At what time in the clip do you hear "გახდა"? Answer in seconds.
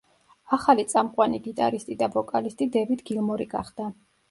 3.57-3.91